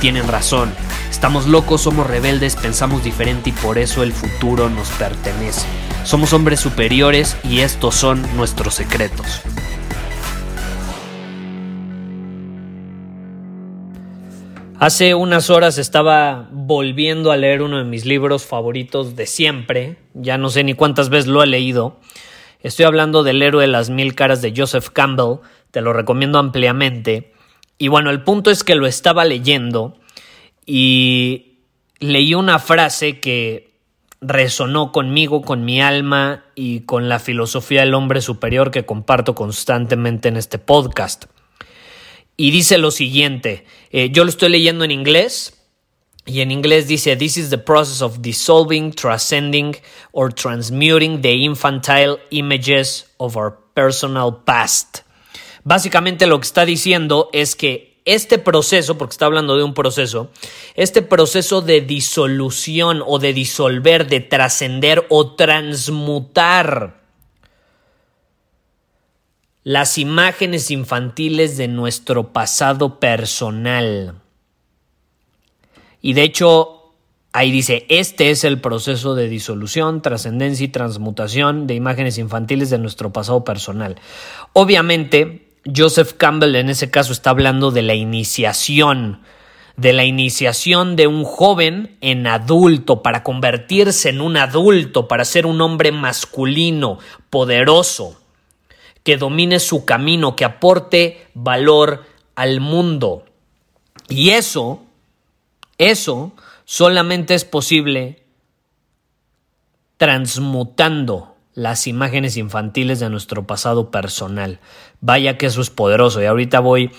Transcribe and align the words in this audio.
tienen 0.00 0.26
razón. 0.26 0.72
Estamos 1.10 1.46
locos, 1.46 1.82
somos 1.82 2.06
rebeldes, 2.06 2.56
pensamos 2.56 3.04
diferente 3.04 3.50
y 3.50 3.52
por 3.52 3.78
eso 3.78 4.02
el 4.02 4.12
futuro 4.12 4.70
nos 4.70 4.88
pertenece. 4.90 5.66
Somos 6.04 6.32
hombres 6.32 6.60
superiores 6.60 7.36
y 7.44 7.60
estos 7.60 7.94
son 7.94 8.24
nuestros 8.36 8.74
secretos. 8.74 9.42
Hace 14.78 15.14
unas 15.14 15.50
horas 15.50 15.76
estaba 15.76 16.48
volviendo 16.50 17.32
a 17.32 17.36
leer 17.36 17.60
uno 17.60 17.76
de 17.76 17.84
mis 17.84 18.06
libros 18.06 18.46
favoritos 18.46 19.14
de 19.14 19.26
siempre, 19.26 19.98
ya 20.14 20.38
no 20.38 20.48
sé 20.48 20.64
ni 20.64 20.72
cuántas 20.72 21.10
veces 21.10 21.26
lo 21.26 21.42
he 21.42 21.46
leído. 21.46 22.00
Estoy 22.62 22.86
hablando 22.86 23.22
del 23.22 23.42
héroe 23.42 23.64
de 23.64 23.68
las 23.68 23.90
mil 23.90 24.14
caras 24.14 24.40
de 24.40 24.54
Joseph 24.56 24.88
Campbell, 24.88 25.40
te 25.70 25.82
lo 25.82 25.92
recomiendo 25.92 26.38
ampliamente. 26.38 27.34
Y 27.80 27.88
bueno, 27.88 28.10
el 28.10 28.22
punto 28.22 28.52
es 28.52 28.62
que 28.62 28.76
lo 28.76 28.86
estaba 28.86 29.24
leyendo 29.24 29.98
y 30.64 31.56
leí 31.98 32.34
una 32.34 32.60
frase 32.60 33.18
que 33.18 33.72
resonó 34.20 34.92
conmigo, 34.92 35.42
con 35.42 35.64
mi 35.64 35.80
alma 35.80 36.44
y 36.54 36.80
con 36.80 37.08
la 37.08 37.18
filosofía 37.18 37.80
del 37.80 37.94
hombre 37.94 38.20
superior 38.20 38.70
que 38.70 38.86
comparto 38.86 39.34
constantemente 39.34 40.28
en 40.28 40.36
este 40.36 40.58
podcast 40.58 41.24
y 42.40 42.52
dice 42.52 42.78
lo 42.78 42.90
siguiente, 42.90 43.66
eh, 43.90 44.08
yo 44.12 44.24
lo 44.24 44.30
estoy 44.30 44.48
leyendo 44.48 44.82
en 44.82 44.90
inglés 44.90 45.60
y 46.24 46.40
en 46.40 46.50
inglés 46.50 46.88
dice, 46.88 47.14
This 47.14 47.36
is 47.36 47.50
the 47.50 47.58
process 47.58 48.00
of 48.00 48.22
dissolving, 48.22 48.92
transcending 48.92 49.76
or 50.12 50.32
transmuting 50.32 51.20
the 51.20 51.34
infantile 51.44 52.16
images 52.30 53.12
of 53.18 53.36
our 53.36 53.58
personal 53.74 54.42
past. 54.46 55.02
Básicamente 55.64 56.26
lo 56.26 56.40
que 56.40 56.46
está 56.46 56.64
diciendo 56.64 57.28
es 57.32 57.56
que 57.56 57.90
este 58.04 58.38
proceso, 58.38 58.96
porque 58.96 59.12
está 59.12 59.26
hablando 59.26 59.56
de 59.56 59.62
un 59.62 59.74
proceso, 59.74 60.30
este 60.74 61.02
proceso 61.02 61.60
de 61.60 61.80
disolución 61.80 63.02
o 63.06 63.18
de 63.18 63.32
disolver, 63.32 64.08
de 64.08 64.20
trascender 64.20 65.06
o 65.10 65.34
transmutar 65.34 67.00
las 69.62 69.98
imágenes 69.98 70.70
infantiles 70.70 71.56
de 71.56 71.68
nuestro 71.68 72.32
pasado 72.32 72.98
personal. 72.98 74.14
Y 76.00 76.14
de 76.14 76.22
hecho, 76.22 76.94
ahí 77.32 77.50
dice, 77.50 77.84
este 77.90 78.30
es 78.30 78.44
el 78.44 78.60
proceso 78.60 79.14
de 79.14 79.28
disolución, 79.28 80.00
trascendencia 80.00 80.64
y 80.64 80.68
transmutación 80.68 81.66
de 81.66 81.74
imágenes 81.74 82.16
infantiles 82.16 82.70
de 82.70 82.78
nuestro 82.78 83.12
pasado 83.12 83.44
personal. 83.44 83.96
Obviamente, 84.54 85.49
Joseph 85.64 86.14
Campbell 86.16 86.56
en 86.56 86.70
ese 86.70 86.90
caso 86.90 87.12
está 87.12 87.30
hablando 87.30 87.70
de 87.70 87.82
la 87.82 87.94
iniciación, 87.94 89.20
de 89.76 89.92
la 89.92 90.04
iniciación 90.04 90.96
de 90.96 91.06
un 91.06 91.24
joven 91.24 91.96
en 92.00 92.26
adulto, 92.26 93.02
para 93.02 93.22
convertirse 93.22 94.08
en 94.08 94.20
un 94.20 94.36
adulto, 94.36 95.08
para 95.08 95.24
ser 95.24 95.46
un 95.46 95.60
hombre 95.60 95.92
masculino, 95.92 96.98
poderoso 97.28 98.20
que 99.02 99.16
domine 99.16 99.60
su 99.60 99.84
camino, 99.84 100.36
que 100.36 100.44
aporte 100.44 101.26
valor 101.34 102.04
al 102.34 102.60
mundo. 102.60 103.24
Y 104.08 104.30
eso, 104.30 104.82
eso 105.78 106.32
solamente 106.64 107.34
es 107.34 107.44
posible 107.44 108.22
transmutando 109.96 111.29
las 111.60 111.86
imágenes 111.86 112.38
infantiles 112.38 113.00
de 113.00 113.10
nuestro 113.10 113.46
pasado 113.46 113.90
personal. 113.90 114.60
Vaya 115.02 115.36
que 115.36 115.44
eso 115.44 115.60
es 115.60 115.68
poderoso 115.68 116.22
y 116.22 116.24
ahorita 116.24 116.60
voy 116.60 116.90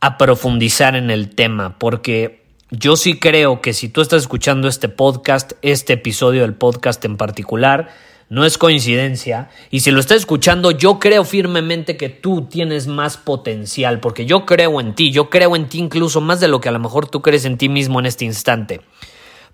a 0.00 0.16
profundizar 0.18 0.94
en 0.94 1.10
el 1.10 1.34
tema 1.34 1.80
porque 1.80 2.44
yo 2.70 2.94
sí 2.94 3.18
creo 3.18 3.60
que 3.60 3.72
si 3.72 3.88
tú 3.88 4.00
estás 4.00 4.22
escuchando 4.22 4.68
este 4.68 4.88
podcast, 4.88 5.54
este 5.62 5.94
episodio 5.94 6.42
del 6.42 6.54
podcast 6.54 7.04
en 7.04 7.16
particular, 7.16 7.88
no 8.28 8.44
es 8.44 8.56
coincidencia. 8.56 9.48
Y 9.68 9.80
si 9.80 9.90
lo 9.90 9.98
estás 9.98 10.18
escuchando, 10.18 10.70
yo 10.70 11.00
creo 11.00 11.24
firmemente 11.24 11.96
que 11.96 12.08
tú 12.08 12.42
tienes 12.42 12.86
más 12.86 13.16
potencial, 13.16 13.98
porque 13.98 14.26
yo 14.26 14.46
creo 14.46 14.80
en 14.80 14.94
ti, 14.94 15.10
yo 15.10 15.28
creo 15.28 15.56
en 15.56 15.68
ti 15.68 15.78
incluso 15.78 16.20
más 16.20 16.38
de 16.38 16.46
lo 16.46 16.60
que 16.60 16.68
a 16.68 16.72
lo 16.72 16.78
mejor 16.78 17.08
tú 17.08 17.20
crees 17.20 17.44
en 17.46 17.58
ti 17.58 17.68
mismo 17.68 17.98
en 17.98 18.06
este 18.06 18.24
instante. 18.24 18.80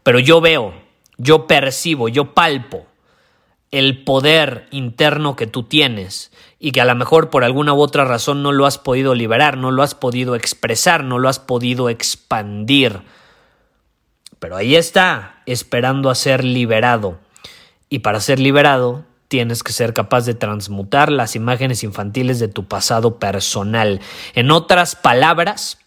Pero 0.03 0.19
yo 0.19 0.43
veo, 0.43 0.75
yo 1.17 1.47
percibo, 1.47 2.11
yo 2.11 2.35
palpo 2.35 2.89
el 3.75 4.05
poder 4.05 4.69
interno 4.71 5.35
que 5.35 5.49
tú 5.49 5.65
tienes 5.65 6.31
y 6.61 6.71
que 6.71 6.81
a 6.81 6.85
lo 6.85 6.95
mejor 6.95 7.29
por 7.29 7.43
alguna 7.43 7.75
u 7.75 7.81
otra 7.81 8.05
razón 8.05 8.41
no 8.41 8.53
lo 8.53 8.67
has 8.67 8.79
podido 8.79 9.17
liberar, 9.17 9.57
no 9.57 9.73
lo 9.73 9.83
has 9.83 9.97
podido 9.97 10.37
expresar, 10.37 11.03
no 11.03 11.19
lo 11.19 11.29
has 11.29 11.41
podido 11.41 11.89
expandir. 11.89 13.01
Pero 14.39 14.57
ahí 14.57 14.77
está, 14.77 15.43
esperando 15.45 16.09
a 16.09 16.15
ser 16.15 16.45
liberado. 16.45 17.19
Y 17.89 17.99
para 17.99 18.21
ser 18.21 18.39
liberado, 18.39 19.05
tienes 19.27 19.65
que 19.65 19.73
ser 19.73 19.93
capaz 19.93 20.25
de 20.25 20.35
transmutar 20.35 21.11
las 21.11 21.35
imágenes 21.35 21.83
infantiles 21.83 22.39
de 22.39 22.47
tu 22.47 22.69
pasado 22.69 23.19
personal. 23.19 24.01
En 24.37 24.53
otras 24.53 24.95
palabras, 24.95 25.79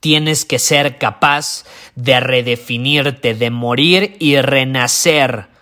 tienes 0.00 0.44
que 0.44 0.58
ser 0.58 0.98
capaz 0.98 1.62
de 1.94 2.18
redefinirte, 2.18 3.34
de 3.34 3.50
morir 3.50 4.16
y 4.18 4.40
renacer 4.40 5.54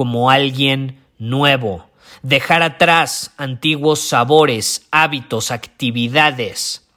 como 0.00 0.30
alguien 0.30 0.98
nuevo. 1.18 1.90
Dejar 2.22 2.62
atrás 2.62 3.34
antiguos 3.36 4.00
sabores, 4.00 4.86
hábitos, 4.90 5.50
actividades 5.50 6.88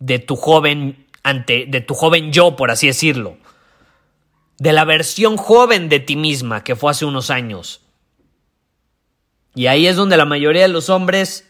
de 0.00 0.18
tu 0.18 0.34
joven 0.34 1.06
ante 1.22 1.64
de 1.66 1.80
tu 1.80 1.94
joven 1.94 2.32
yo, 2.32 2.56
por 2.56 2.72
así 2.72 2.88
decirlo 2.88 3.36
de 4.58 4.72
la 4.72 4.84
versión 4.84 5.36
joven 5.36 5.88
de 5.88 6.00
ti 6.00 6.16
misma 6.16 6.64
que 6.64 6.74
fue 6.74 6.90
hace 6.90 7.04
unos 7.04 7.30
años. 7.30 7.82
Y 9.54 9.68
ahí 9.68 9.86
es 9.86 9.94
donde 9.94 10.16
la 10.16 10.24
mayoría 10.24 10.62
de 10.62 10.68
los 10.68 10.90
hombres 10.90 11.48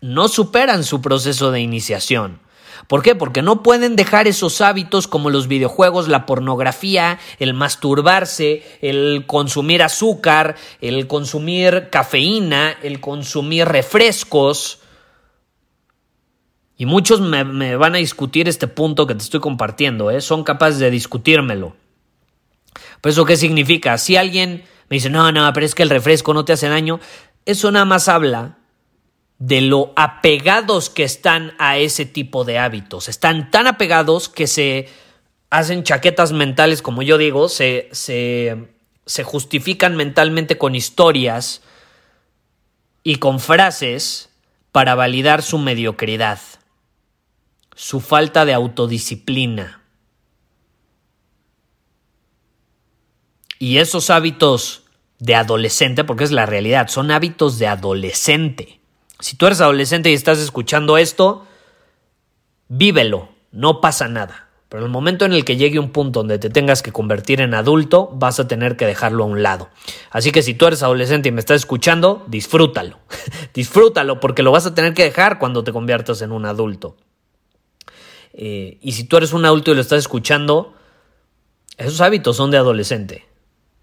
no 0.00 0.28
superan 0.28 0.82
su 0.82 1.02
proceso 1.02 1.50
de 1.50 1.60
iniciación. 1.60 2.40
¿Por 2.86 3.02
qué? 3.02 3.14
Porque 3.14 3.42
no 3.42 3.62
pueden 3.62 3.96
dejar 3.96 4.28
esos 4.28 4.60
hábitos 4.60 5.08
como 5.08 5.30
los 5.30 5.48
videojuegos, 5.48 6.08
la 6.08 6.26
pornografía, 6.26 7.18
el 7.38 7.54
masturbarse, 7.54 8.62
el 8.80 9.24
consumir 9.26 9.82
azúcar, 9.82 10.56
el 10.80 11.06
consumir 11.06 11.88
cafeína, 11.90 12.76
el 12.82 13.00
consumir 13.00 13.66
refrescos. 13.66 14.80
Y 16.76 16.86
muchos 16.86 17.20
me, 17.20 17.76
van 17.76 17.94
a 17.96 17.98
discutir 17.98 18.48
este 18.48 18.68
punto 18.68 19.06
que 19.06 19.14
te 19.14 19.22
estoy 19.22 19.40
compartiendo, 19.40 20.10
¿eh? 20.10 20.20
son 20.20 20.44
capaces 20.44 20.78
de 20.78 20.90
discutírmelo. 20.90 21.74
¿Pero 23.00 23.12
eso 23.12 23.24
qué 23.24 23.36
significa? 23.36 23.98
Si 23.98 24.16
alguien 24.16 24.64
me 24.88 24.96
dice, 24.96 25.10
no, 25.10 25.32
no, 25.32 25.52
pero 25.52 25.66
es 25.66 25.74
que 25.74 25.82
el 25.82 25.90
refresco 25.90 26.34
no 26.34 26.44
te 26.44 26.52
hace 26.52 26.68
daño, 26.68 27.00
eso 27.44 27.70
nada 27.72 27.84
más 27.84 28.08
habla 28.08 28.58
de 29.38 29.60
lo 29.60 29.92
apegados 29.96 30.90
que 30.90 31.04
están 31.04 31.54
a 31.58 31.78
ese 31.78 32.06
tipo 32.06 32.44
de 32.44 32.58
hábitos. 32.58 33.08
Están 33.08 33.50
tan 33.50 33.66
apegados 33.66 34.28
que 34.28 34.46
se 34.46 34.88
hacen 35.50 35.84
chaquetas 35.84 36.32
mentales, 36.32 36.82
como 36.82 37.02
yo 37.02 37.18
digo, 37.18 37.48
se, 37.48 37.88
se, 37.92 38.68
justifican 39.24 39.96
mentalmente 39.96 40.58
con 40.58 40.74
historias 40.74 41.62
y 43.02 43.16
con 43.16 43.40
frases 43.40 44.30
para 44.72 44.94
validar 44.94 45.42
su 45.42 45.58
mediocridad, 45.58 46.40
su 47.74 48.00
falta 48.00 48.44
de 48.44 48.54
autodisciplina 48.54 49.78
Y 53.58 53.78
esos 53.78 54.10
hábitos 54.10 54.84
de 55.18 55.34
adolescente, 55.34 56.04
porque 56.04 56.24
es 56.24 56.30
la 56.30 56.46
realidad, 56.46 56.88
son 56.88 57.10
hábitos 57.10 57.58
de 57.58 57.66
adolescente. 57.66 58.77
Si 59.20 59.36
tú 59.36 59.46
eres 59.46 59.60
adolescente 59.60 60.10
y 60.10 60.14
estás 60.14 60.38
escuchando 60.38 60.96
esto, 60.96 61.46
vívelo, 62.68 63.30
no 63.50 63.80
pasa 63.80 64.08
nada. 64.08 64.48
Pero 64.68 64.82
en 64.82 64.86
el 64.86 64.92
momento 64.92 65.24
en 65.24 65.32
el 65.32 65.44
que 65.44 65.56
llegue 65.56 65.78
un 65.78 65.90
punto 65.90 66.20
donde 66.20 66.38
te 66.38 66.50
tengas 66.50 66.82
que 66.82 66.92
convertir 66.92 67.40
en 67.40 67.54
adulto, 67.54 68.10
vas 68.12 68.38
a 68.38 68.46
tener 68.46 68.76
que 68.76 68.86
dejarlo 68.86 69.24
a 69.24 69.26
un 69.26 69.42
lado. 69.42 69.70
Así 70.10 70.30
que 70.30 70.42
si 70.42 70.52
tú 70.52 70.66
eres 70.66 70.82
adolescente 70.82 71.30
y 71.30 71.32
me 71.32 71.40
estás 71.40 71.56
escuchando, 71.56 72.24
disfrútalo. 72.28 72.98
disfrútalo 73.54 74.20
porque 74.20 74.42
lo 74.42 74.52
vas 74.52 74.66
a 74.66 74.74
tener 74.74 74.92
que 74.92 75.04
dejar 75.04 75.38
cuando 75.38 75.64
te 75.64 75.72
conviertas 75.72 76.20
en 76.20 76.32
un 76.32 76.44
adulto. 76.44 76.96
Eh, 78.34 78.78
y 78.82 78.92
si 78.92 79.04
tú 79.04 79.16
eres 79.16 79.32
un 79.32 79.46
adulto 79.46 79.72
y 79.72 79.74
lo 79.74 79.80
estás 79.80 80.00
escuchando, 80.00 80.74
esos 81.78 82.02
hábitos 82.02 82.36
son 82.36 82.50
de 82.50 82.58
adolescente. 82.58 83.26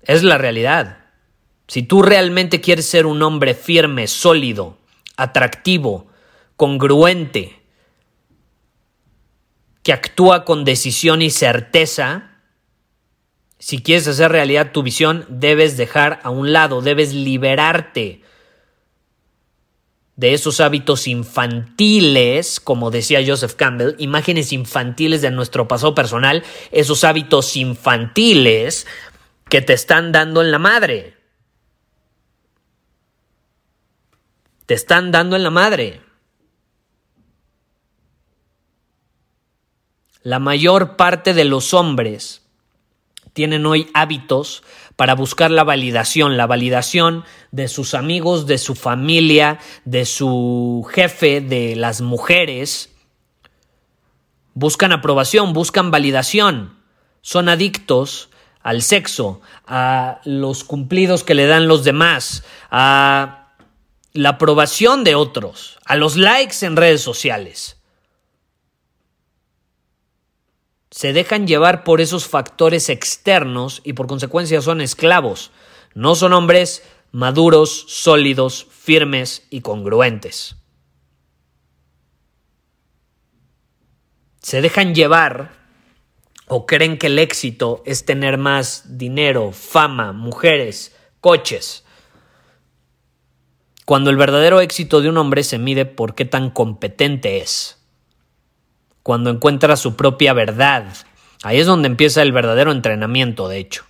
Es 0.02 0.22
la 0.22 0.38
realidad. 0.38 1.00
Si 1.68 1.81
tú 1.81 2.04
realmente 2.04 2.62
quieres 2.62 2.86
ser 2.86 3.08
un 3.08 3.24
hombre 3.24 3.56
firme, 3.56 4.06
sólido, 4.06 4.78
atractivo, 5.18 6.08
congruente, 6.56 7.62
que 9.84 9.94
actúa 9.94 10.46
con 10.46 10.66
decisión 10.66 11.22
y 11.22 11.30
certeza, 11.30 12.40
si 13.60 13.82
quieres 13.82 14.08
hacer 14.08 14.32
realidad 14.32 14.72
tu 14.72 14.84
visión, 14.84 15.26
debes 15.30 15.78
dejar 15.78 16.20
a 16.24 16.30
un 16.30 16.54
lado, 16.54 16.82
debes 16.82 17.14
liberarte 17.14 18.22
de 20.16 20.34
esos 20.34 20.62
hábitos 20.62 21.08
infantiles, 21.08 22.60
como 22.60 22.90
decía 22.90 23.24
Joseph 23.26 23.54
Campbell, 23.54 23.96
imágenes 23.98 24.54
infantiles 24.54 25.22
de 25.22 25.32
nuestro 25.32 25.68
pasado 25.68 25.94
personal, 25.94 26.44
esos 26.72 27.04
hábitos 27.04 27.56
infantiles 27.58 28.88
que 29.50 29.62
te 29.62 29.74
están 29.74 30.12
dando 30.12 30.42
en 30.42 30.52
la 30.52 30.60
madre. 30.60 31.16
Te 34.66 34.74
están 34.74 35.12
dando 35.12 35.36
en 35.36 35.44
la 35.44 35.52
madre. 35.52 36.02
La 40.24 40.40
mayor 40.40 40.96
parte 40.96 41.36
de 41.36 41.46
los 41.46 41.74
hombres 41.74 42.42
tienen 43.34 43.66
hoy 43.66 43.92
hábitos 43.94 44.64
para 44.96 45.14
buscar 45.14 45.52
la 45.52 45.64
validación, 45.64 46.38
la 46.38 46.48
validación 46.48 47.26
de 47.52 47.68
sus 47.68 47.94
amigos, 47.94 48.48
de 48.48 48.58
su 48.58 48.76
familia, 48.76 49.60
de 49.84 50.06
su 50.06 50.88
jefe, 50.92 51.42
de 51.42 51.76
las 51.76 52.02
mujeres. 52.02 52.92
Buscan 54.54 54.94
aprobación, 54.94 55.54
buscan 55.54 55.92
validación. 55.92 56.80
Son 57.22 57.50
adictos 57.50 58.30
al 58.64 58.82
sexo, 58.82 59.42
a 59.68 60.22
los 60.24 60.64
cumplidos 60.64 61.24
que 61.24 61.36
le 61.36 61.46
dan 61.46 61.68
los 61.68 61.84
demás, 61.84 62.44
a 62.72 63.44
la 64.16 64.30
aprobación 64.30 65.04
de 65.04 65.14
otros, 65.14 65.78
a 65.86 65.96
los 65.96 66.18
likes 66.18 66.66
en 66.66 66.76
redes 66.76 67.02
sociales. 67.02 67.76
se 70.96 71.12
dejan 71.12 71.46
llevar 71.46 71.84
por 71.84 72.00
esos 72.00 72.26
factores 72.26 72.88
externos 72.88 73.82
y 73.84 73.92
por 73.94 74.08
consecuencia 74.08 74.62
son 74.62 74.80
esclavos. 74.80 75.52
No 75.94 76.16
son 76.16 76.32
hombres 76.32 76.84
maduros, 77.12 77.86
sólidos, 77.90 78.68
firmes 78.72 79.46
y 79.50 79.60
congruentes. 79.60 80.56
Se 84.40 84.62
dejan 84.62 84.96
llevar 84.96 85.52
o 86.48 86.66
creen 86.66 86.98
que 86.98 87.08
el 87.08 87.20
éxito 87.20 87.84
es 87.86 88.06
tener 88.06 88.38
más 88.38 88.98
dinero, 88.98 89.52
fama, 89.52 90.14
mujeres, 90.14 90.96
coches. 91.20 91.85
Cuando 93.86 94.10
el 94.10 94.18
verdadero 94.18 94.62
éxito 94.62 95.02
de 95.02 95.10
un 95.10 95.18
hombre 95.18 95.44
se 95.44 95.60
mide 95.60 95.86
por 95.86 96.16
qué 96.16 96.26
tan 96.26 96.50
competente 96.50 97.38
es 97.38 97.80
cuando 99.06 99.30
encuentra 99.30 99.76
su 99.76 99.96
propia 99.96 100.34
verdad. 100.34 100.92
Ahí 101.44 101.60
es 101.60 101.68
donde 101.68 101.88
empieza 101.88 102.24
el 102.24 102.32
verdadero 102.32 102.72
entrenamiento, 102.72 103.48
de 103.48 103.60
hecho. 103.60 103.86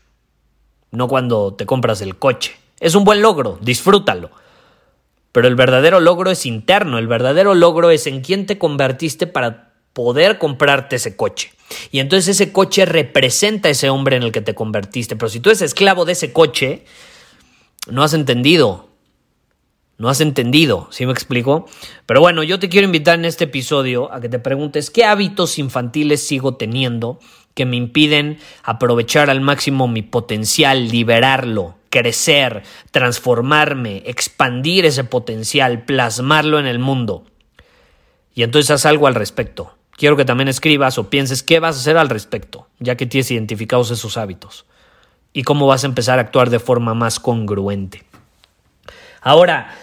No 0.92 1.08
cuando 1.08 1.54
te 1.54 1.66
compras 1.66 2.02
el 2.02 2.18
coche. 2.18 2.58
Es 2.82 2.96
un 2.96 3.06
buen 3.06 3.22
logro, 3.22 3.58
disfrútalo. 3.62 4.30
Pero 5.32 5.48
el 5.48 5.56
verdadero 5.56 6.02
logro 6.02 6.32
es 6.32 6.46
interno, 6.46 6.98
el 6.98 7.08
verdadero 7.08 7.56
logro 7.56 7.92
es 7.92 8.08
en 8.08 8.20
quién 8.20 8.46
te 8.46 8.58
convertiste 8.58 9.26
para 9.26 9.72
poder 9.94 10.38
comprarte 10.38 10.98
ese 10.98 11.16
coche. 11.16 11.54
Y 11.92 12.00
entonces 12.00 12.36
ese 12.36 12.52
coche 12.52 12.86
representa 12.86 13.70
a 13.70 13.72
ese 13.72 13.90
hombre 13.90 14.18
en 14.18 14.24
el 14.24 14.34
que 14.34 14.42
te 14.42 14.54
convertiste. 14.54 15.16
Pero 15.16 15.30
si 15.30 15.40
tú 15.40 15.50
eres 15.50 15.62
esclavo 15.62 16.04
de 16.04 16.12
ese 16.12 16.34
coche, 16.34 16.84
no 17.90 18.04
has 18.04 18.14
entendido 18.14 18.85
no 19.98 20.10
has 20.10 20.20
entendido, 20.20 20.88
¿sí 20.92 21.06
me 21.06 21.14
explico? 21.14 21.68
Pero 22.06 22.20
bueno, 22.20 22.44
yo 22.44 22.60
te 22.60 22.70
quiero 22.70 22.86
invitar 22.86 23.18
en 23.18 23.26
este 23.26 23.46
episodio 23.46 24.12
a 24.12 24.20
que 24.20 24.30
te 24.30 24.40
preguntes 24.40 24.90
qué 24.90 25.06
hábitos 25.06 25.58
infantiles 25.58 26.26
sigo 26.26 26.56
teniendo 26.56 27.20
que 27.54 27.66
me 27.66 27.78
impiden 27.78 28.38
aprovechar 28.64 29.30
al 29.30 29.40
máximo 29.40 29.88
mi 29.88 30.02
potencial, 30.02 30.90
liberarlo, 30.90 31.76
crecer, 31.90 32.64
transformarme, 32.92 34.04
expandir 34.06 34.86
ese 34.86 35.06
potencial, 35.06 35.86
plasmarlo 35.86 36.60
en 36.60 36.66
el 36.66 36.80
mundo. 36.80 37.24
Y 38.34 38.44
entonces 38.44 38.72
haz 38.72 38.86
algo 38.86 39.08
al 39.08 39.16
respecto. 39.16 39.78
Quiero 39.92 40.18
que 40.18 40.26
también 40.26 40.50
escribas 40.50 40.98
o 40.98 41.10
pienses 41.10 41.42
qué 41.42 41.62
vas 41.62 41.78
a 41.78 41.80
hacer 41.80 41.98
al 41.98 42.10
respecto, 42.10 42.68
ya 42.80 42.98
que 42.98 43.06
tienes 43.06 43.32
identificados 43.32 43.92
esos 43.92 44.18
hábitos. 44.18 44.66
Y 45.32 45.44
cómo 45.44 45.68
vas 45.68 45.86
a 45.86 45.88
empezar 45.88 46.20
a 46.20 46.24
actuar 46.24 46.50
de 46.50 46.60
forma 46.60 46.94
más 46.94 47.22
congruente. 47.22 48.04
Ahora, 49.22 49.74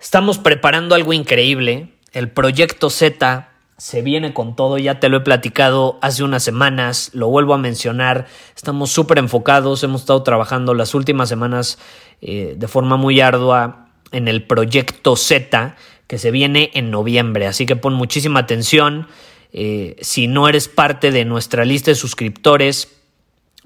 Estamos 0.00 0.38
preparando 0.38 0.94
algo 0.94 1.12
increíble. 1.12 1.92
El 2.12 2.30
proyecto 2.30 2.88
Z 2.88 3.50
se 3.76 4.02
viene 4.02 4.32
con 4.32 4.56
todo, 4.56 4.78
ya 4.78 4.98
te 4.98 5.10
lo 5.10 5.18
he 5.18 5.20
platicado 5.20 5.98
hace 6.00 6.24
unas 6.24 6.42
semanas, 6.42 7.10
lo 7.12 7.28
vuelvo 7.28 7.54
a 7.54 7.58
mencionar, 7.58 8.26
estamos 8.54 8.90
súper 8.90 9.18
enfocados, 9.18 9.82
hemos 9.84 10.02
estado 10.02 10.22
trabajando 10.22 10.74
las 10.74 10.94
últimas 10.94 11.28
semanas 11.30 11.78
eh, 12.20 12.54
de 12.58 12.68
forma 12.68 12.96
muy 12.96 13.20
ardua 13.20 13.88
en 14.12 14.28
el 14.28 14.46
proyecto 14.46 15.16
Z 15.16 15.76
que 16.06 16.18
se 16.18 16.30
viene 16.30 16.70
en 16.74 16.90
noviembre, 16.90 17.46
así 17.46 17.64
que 17.64 17.76
pon 17.76 17.94
muchísima 17.94 18.40
atención, 18.40 19.06
eh, 19.52 19.96
si 20.02 20.26
no 20.26 20.46
eres 20.46 20.68
parte 20.68 21.10
de 21.10 21.24
nuestra 21.24 21.64
lista 21.64 21.90
de 21.90 21.94
suscriptores, 21.94 23.00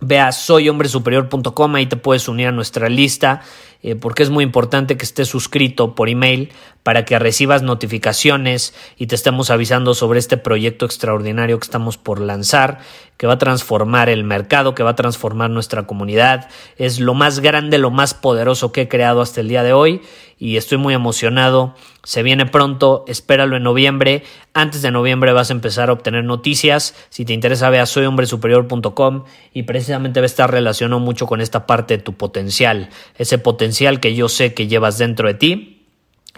Ve 0.01 0.19
a 0.19 0.33
soyhombresuperior.com, 0.33 1.75
ahí 1.77 1.87
te 1.87 1.97
puedes 1.97 2.29
unir 2.29 2.49
a 2.49 2.53
nuestra 2.53 2.89
lista, 2.89 3.43
eh, 3.85 3.95
porque 3.97 4.23
es 4.23 4.31
muy 4.31 4.43
importante 4.43 4.97
que 4.97 5.05
estés 5.05 5.29
suscrito 5.29 5.95
por 5.95 6.09
email 6.09 6.51
para 6.85 7.07
que 7.07 7.19
recibas 7.19 7.63
notificaciones 7.63 8.75
y 8.97 9.09
te 9.09 9.15
estemos 9.17 9.51
avisando 9.51 9.95
sobre 9.95 10.19
este 10.19 10.37
proyecto 10.37 10.85
extraordinario 10.85 11.59
que 11.59 11.65
estamos 11.65 11.97
por 11.97 12.21
lanzar, 12.21 12.79
que 13.17 13.27
va 13.27 13.33
a 13.33 13.39
transformar 13.39 14.11
el 14.11 14.23
mercado, 14.23 14.75
que 14.75 14.83
va 14.83 14.91
a 14.91 14.95
transformar 14.95 15.49
nuestra 15.49 15.87
comunidad. 15.87 16.51
Es 16.77 17.01
lo 17.01 17.15
más 17.15 17.41
grande, 17.41 17.79
lo 17.79 17.91
más 17.91 18.13
poderoso 18.13 18.71
que 18.71 18.83
he 18.83 18.89
creado 18.89 19.23
hasta 19.23 19.41
el 19.41 19.49
día 19.49 19.63
de 19.63 19.73
hoy 19.73 20.03
y 20.39 20.59
estoy 20.59 20.77
muy 20.77 20.93
emocionado. 20.93 21.75
Se 22.03 22.23
viene 22.23 22.45
pronto, 22.45 23.07
espéralo 23.09 23.57
en 23.57 23.63
noviembre. 23.63 24.23
Antes 24.53 24.83
de 24.83 24.91
noviembre 24.91 25.33
vas 25.33 25.49
a 25.49 25.55
empezar 25.55 25.89
a 25.89 25.95
obtener 25.95 26.23
noticias. 26.25 26.95
Si 27.09 27.25
te 27.25 27.33
interesa, 27.33 27.71
ve 27.71 27.81
a 27.81 27.87
soyhombresuperior.com 27.87 29.25
y 29.55 29.63
precisamente 29.63 30.21
va 30.21 30.25
a 30.25 30.27
estar 30.27 30.51
relacionado 30.51 31.01
mucho 31.01 31.27
con 31.27 31.41
esta 31.41 31.65
parte 31.65 31.97
de 31.97 32.03
tu 32.03 32.13
potencial, 32.13 32.91
ese 33.17 33.39
potencial 33.39 34.01
que 34.01 34.15
yo 34.15 34.29
sé 34.29 34.53
que 34.53 34.67
llevas 34.67 34.99
dentro 34.99 35.29
de 35.29 35.35
ti 35.35 35.74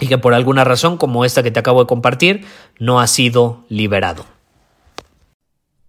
y 0.01 0.07
que 0.07 0.19
por 0.19 0.35
alguna 0.35 0.65
razón 0.65 0.97
como 0.97 1.25
esta 1.25 1.43
que 1.43 1.51
te 1.51 1.61
acabo 1.61 1.81
de 1.81 1.89
compartir 1.89 2.45
no 2.79 3.01
ha 3.01 3.07
sido 3.07 3.65
liberado. 3.69 4.27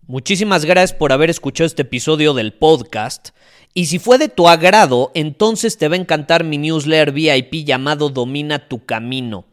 Muchísimas 0.08 0.64
gracias 0.64 0.98
por 0.98 1.12
haber 1.12 1.30
escuchado 1.30 1.66
este 1.66 1.82
episodio 1.82 2.34
del 2.34 2.54
podcast. 2.54 3.32
Y 3.74 3.88
si 3.88 4.00
fue 4.00 4.18
de 4.18 4.30
tu 4.30 4.48
agrado, 4.48 5.12
entonces 5.14 5.78
te 5.78 5.90
va 5.90 5.96
a 5.96 6.00
encantar 6.00 6.46
mi 6.46 6.58
newsletter 6.58 7.12
VIP 7.12 7.66
llamado 7.66 8.10
Domina 8.10 8.70
tu 8.70 8.86
Camino. 8.86 9.46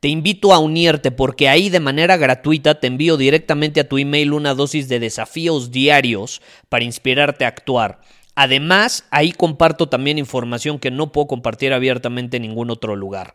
Te 0.00 0.08
invito 0.08 0.52
a 0.52 0.58
unirte 0.58 1.12
porque 1.12 1.48
ahí 1.48 1.70
de 1.70 1.78
manera 1.78 2.16
gratuita 2.16 2.80
te 2.80 2.88
envío 2.88 3.16
directamente 3.16 3.80
a 3.80 3.88
tu 3.88 3.98
email 3.98 4.32
una 4.32 4.54
dosis 4.54 4.88
de 4.88 4.98
desafíos 4.98 5.70
diarios 5.70 6.42
para 6.68 6.84
inspirarte 6.84 7.44
a 7.44 7.48
actuar. 7.48 8.00
Además, 8.34 9.04
ahí 9.10 9.32
comparto 9.32 9.88
también 9.88 10.18
información 10.18 10.78
que 10.78 10.90
no 10.90 11.12
puedo 11.12 11.28
compartir 11.28 11.72
abiertamente 11.72 12.38
en 12.38 12.42
ningún 12.42 12.70
otro 12.70 12.96
lugar. 12.96 13.34